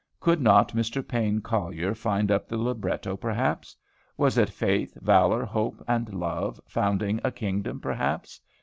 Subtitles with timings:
[0.19, 1.07] Could not Mr.
[1.07, 3.75] Payne Collier find up the libretto, perhaps?
[4.17, 8.41] Was it Faith, Valor, Hope, and Love, founding a kingdom, perhaps?